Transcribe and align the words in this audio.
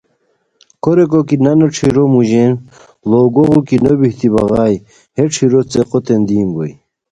کوریکو 0.83 1.19
کی 1.27 1.35
نانو 1.43 1.67
ݯھیرو 1.75 2.03
مو 2.11 2.21
ژین 2.29 2.51
ڑو 3.09 3.21
گوغو 3.35 3.59
کی 3.67 3.77
نو 3.83 3.93
بیہتی 3.99 4.27
بغائے 4.33 4.77
ہے 5.15 5.23
ݯھیرو 5.35 5.59
څیقو 5.71 5.99
تین 6.05 6.21
دین 6.27 6.47
بوئے 6.53 6.73